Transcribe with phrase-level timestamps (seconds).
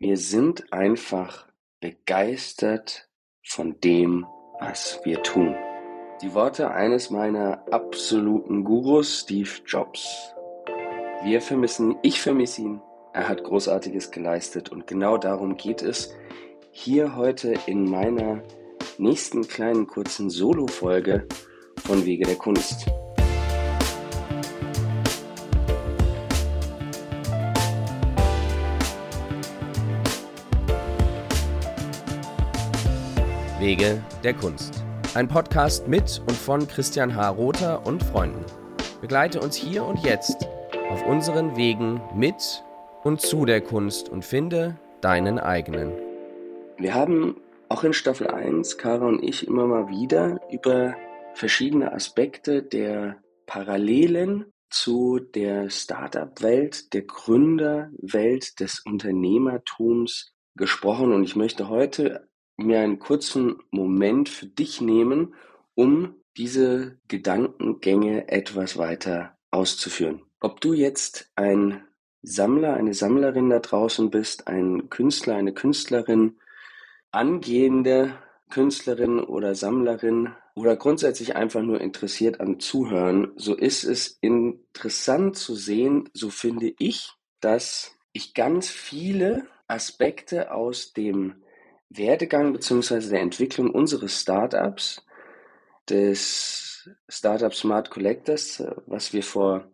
[0.00, 1.48] Wir sind einfach
[1.80, 3.08] begeistert
[3.44, 4.26] von dem,
[4.60, 5.56] was wir tun.
[6.22, 10.32] Die Worte eines meiner absoluten Gurus, Steve Jobs.
[11.24, 12.80] Wir vermissen, ich vermisse ihn.
[13.12, 16.14] Er hat Großartiges geleistet und genau darum geht es
[16.70, 18.44] hier heute in meiner
[18.98, 21.26] nächsten kleinen kurzen Solo-Folge
[21.84, 22.88] von Wege der Kunst.
[33.58, 34.84] Wege der Kunst.
[35.14, 37.30] Ein Podcast mit und von Christian H.
[37.30, 38.44] Rother und Freunden.
[39.00, 40.46] Begleite uns hier und jetzt
[40.90, 42.62] auf unseren Wegen mit
[43.02, 45.92] und zu der Kunst und finde deinen eigenen.
[46.76, 50.94] Wir haben auch in Staffel 1, Kara und ich, immer mal wieder über
[51.34, 61.12] verschiedene Aspekte der Parallelen zu der Startup-Welt, der Gründerwelt, des Unternehmertums gesprochen.
[61.12, 65.34] Und ich möchte heute mir einen kurzen Moment für dich nehmen,
[65.74, 70.22] um diese Gedankengänge etwas weiter auszuführen.
[70.40, 71.82] Ob du jetzt ein
[72.22, 76.38] Sammler, eine Sammlerin da draußen bist, ein Künstler, eine Künstlerin,
[77.10, 78.12] angehende
[78.50, 85.54] Künstlerin oder Sammlerin oder grundsätzlich einfach nur interessiert am Zuhören, so ist es interessant zu
[85.54, 91.36] sehen, so finde ich, dass ich ganz viele Aspekte aus dem
[91.90, 95.04] Werdegang beziehungsweise der Entwicklung unseres Startups,
[95.88, 99.70] des Startup Smart Collectors, was wir vor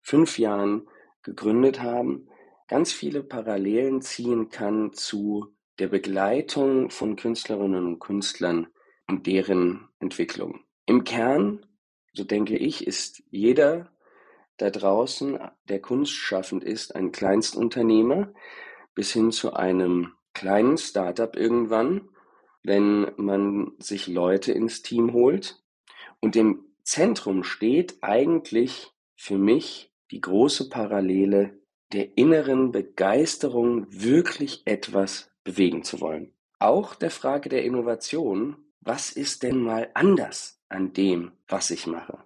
[0.00, 0.88] fünf Jahren
[1.22, 2.28] gegründet haben,
[2.68, 8.68] ganz viele Parallelen ziehen kann zu der Begleitung von Künstlerinnen und Künstlern
[9.08, 10.64] und deren Entwicklung.
[10.86, 11.64] Im Kern,
[12.12, 13.90] so denke ich, ist jeder
[14.56, 18.32] da draußen, der kunstschaffend ist, ein Kleinstunternehmer
[18.94, 22.08] bis hin zu einem kleinen Startup irgendwann,
[22.62, 25.62] wenn man sich Leute ins Team holt.
[26.20, 31.58] Und im Zentrum steht eigentlich für mich die große Parallele
[31.92, 36.32] der inneren Begeisterung, wirklich etwas bewegen zu wollen.
[36.58, 42.18] Auch der Frage der Innovation, was ist denn mal anders an dem, was ich mache?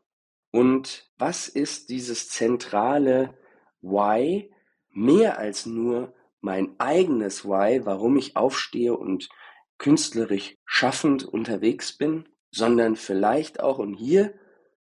[0.50, 3.34] Und was ist dieses zentrale
[3.80, 4.53] Why
[4.91, 6.14] mehr als nur
[6.46, 9.28] mein eigenes Why, warum ich aufstehe und
[9.78, 14.32] künstlerisch schaffend unterwegs bin, sondern vielleicht auch, und hier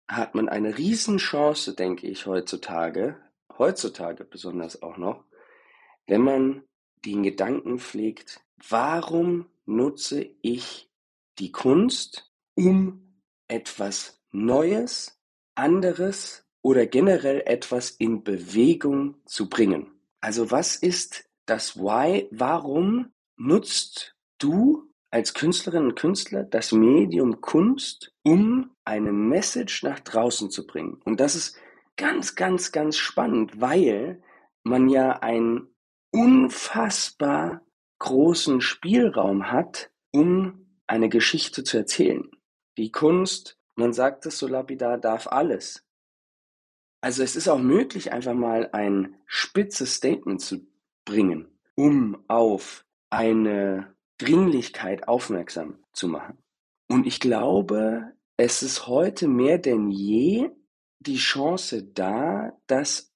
[0.08, 3.16] hat man eine Riesenchance, denke ich, heutzutage,
[3.60, 5.24] heutzutage besonders auch noch,
[6.08, 6.64] wenn man
[7.06, 10.90] den Gedanken pflegt, warum nutze ich
[11.38, 15.22] die Kunst, um etwas Neues,
[15.54, 19.92] anderes oder generell etwas in Bewegung zu bringen.
[20.22, 28.14] Also was ist das Why, warum nutzt du als Künstlerin und Künstler das Medium Kunst,
[28.24, 31.02] um eine Message nach draußen zu bringen?
[31.04, 31.58] Und das ist
[31.98, 34.22] ganz, ganz, ganz spannend, weil
[34.64, 35.68] man ja einen
[36.12, 37.62] unfassbar
[38.00, 42.30] großen Spielraum hat, um eine Geschichte zu erzählen.
[42.78, 45.86] Die Kunst, man sagt es so lapidar, darf alles.
[47.02, 50.71] Also es ist auch möglich, einfach mal ein spitzes Statement zu
[51.06, 56.38] bringen, um auf eine Dringlichkeit aufmerksam zu machen.
[56.88, 60.50] Und ich glaube, es ist heute mehr denn je
[61.00, 63.12] die Chance da, dass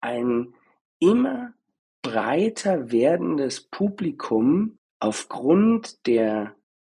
[0.00, 0.54] ein
[0.98, 1.54] immer
[2.02, 6.54] breiter werdendes Publikum aufgrund der,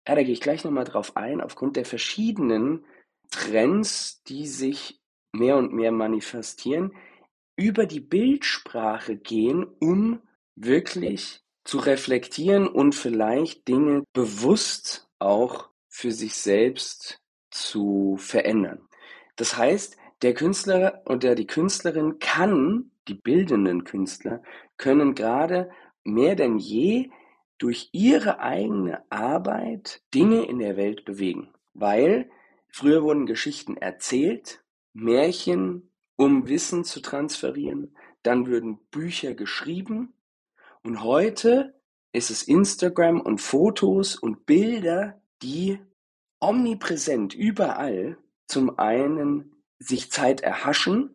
[0.07, 2.85] ja, da gehe ich gleich nochmal drauf ein, aufgrund der verschiedenen
[3.31, 5.01] Trends, die sich
[5.33, 6.95] mehr und mehr manifestieren,
[7.57, 10.21] über die Bildsprache gehen, um
[10.55, 17.21] wirklich zu reflektieren und vielleicht Dinge bewusst auch für sich selbst
[17.51, 18.89] zu verändern.
[19.37, 24.43] Das heißt, der Künstler oder die Künstlerin kann, die bildenden Künstler,
[24.77, 25.71] können gerade
[26.05, 27.11] mehr denn je
[27.59, 31.53] durch ihre eigene Arbeit Dinge in der Welt bewegen.
[31.75, 32.31] Weil
[32.69, 35.92] früher wurden Geschichten erzählt, Märchen
[36.23, 37.97] um Wissen zu transferieren.
[38.23, 40.15] Dann würden Bücher geschrieben.
[40.85, 41.75] Und heute
[42.13, 45.81] ist es Instagram und Fotos und Bilder, die
[46.41, 51.11] omnipräsent überall zum einen sich Zeit erhaschen,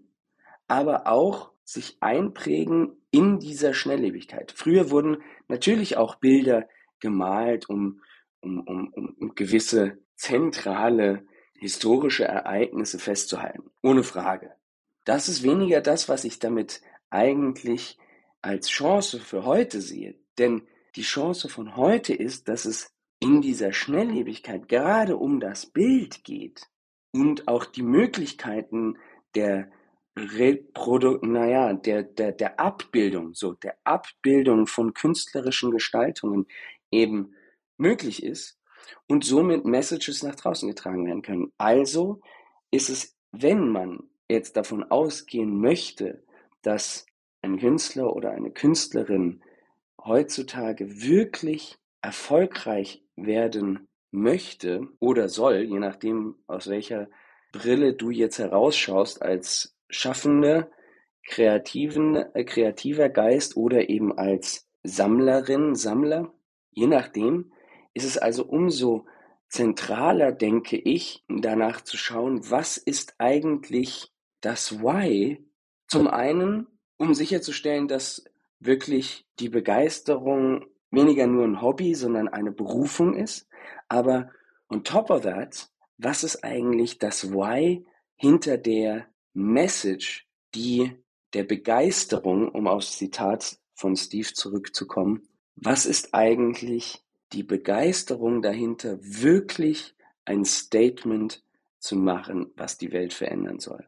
[0.68, 4.52] aber auch sich einprägen in dieser Schnelllebigkeit.
[4.52, 5.18] Früher wurden
[5.48, 6.68] natürlich auch Bilder
[7.00, 8.02] gemalt, um,
[8.42, 13.72] um, um, um gewisse zentrale historische Ereignisse festzuhalten.
[13.82, 14.57] Ohne Frage.
[15.08, 17.98] Das ist weniger das, was ich damit eigentlich
[18.42, 20.20] als Chance für heute sehe.
[20.38, 20.68] Denn
[20.98, 26.68] die Chance von heute ist, dass es in dieser Schnelllebigkeit gerade um das Bild geht
[27.14, 28.98] und auch die Möglichkeiten
[29.34, 29.72] der
[30.18, 36.48] Reprodu naja, der, der, der Abbildung, so, der Abbildung von künstlerischen Gestaltungen
[36.92, 37.34] eben
[37.78, 38.60] möglich ist
[39.08, 41.54] und somit Messages nach draußen getragen werden können.
[41.58, 42.20] Also
[42.72, 46.24] ist es, wenn man jetzt davon ausgehen möchte,
[46.62, 47.06] dass
[47.42, 49.42] ein Künstler oder eine Künstlerin
[50.04, 57.08] heutzutage wirklich erfolgreich werden möchte oder soll, je nachdem, aus welcher
[57.52, 60.70] Brille du jetzt herausschaust als Schaffende,
[61.26, 66.34] kreativen, äh, kreativer Geist oder eben als Sammlerin, Sammler,
[66.72, 67.52] je nachdem,
[67.94, 69.06] ist es also umso
[69.50, 75.44] zentraler, denke ich, danach zu schauen, was ist eigentlich das Why?
[75.88, 76.68] Zum einen,
[76.98, 78.24] um sicherzustellen, dass
[78.60, 83.48] wirklich die Begeisterung weniger nur ein Hobby, sondern eine Berufung ist.
[83.88, 84.32] Aber
[84.70, 87.86] on top of that, was ist eigentlich das Why
[88.16, 90.92] hinter der Message, die
[91.34, 99.96] der Begeisterung, um aufs Zitat von Steve zurückzukommen, was ist eigentlich die Begeisterung dahinter, wirklich
[100.26, 101.44] ein Statement
[101.80, 103.88] zu machen, was die Welt verändern soll?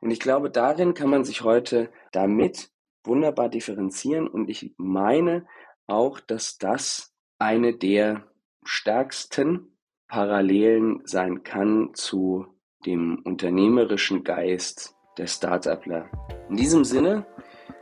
[0.00, 2.70] Und ich glaube, darin kann man sich heute damit
[3.04, 5.46] wunderbar differenzieren und ich meine
[5.86, 8.24] auch, dass das eine der
[8.64, 9.76] stärksten
[10.08, 12.46] Parallelen sein kann zu
[12.84, 16.10] dem unternehmerischen Geist der Start-upler.
[16.48, 17.26] In diesem Sinne,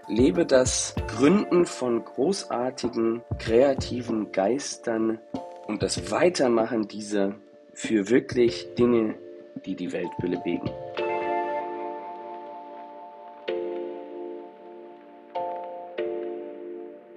[0.09, 5.19] lebe das Gründen von großartigen, kreativen Geistern
[5.67, 7.35] und das Weitermachen dieser
[7.73, 9.19] für wirklich Dinge,
[9.65, 10.71] die die Welt beleben.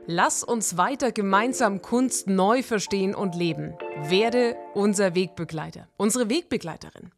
[0.09, 3.74] Lass uns weiter gemeinsam Kunst neu verstehen und leben.
[4.04, 7.12] Werde unser Wegbegleiter, unsere Wegbegleiterin.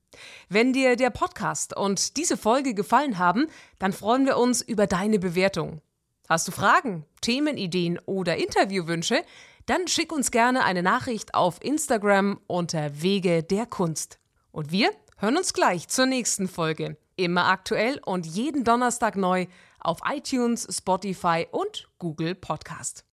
[0.49, 3.45] Wenn dir der Podcast und diese Folge gefallen haben,
[3.77, 5.81] dann freuen wir uns über deine Bewertung.
[6.27, 9.21] Hast du Fragen, Themenideen oder Interviewwünsche?
[9.67, 14.17] Dann schick uns gerne eine Nachricht auf Instagram unter Wege der Kunst.
[14.51, 16.97] Und wir hören uns gleich zur nächsten Folge.
[17.17, 19.45] Immer aktuell und jeden Donnerstag neu
[19.79, 23.03] auf iTunes, Spotify und Google Podcast.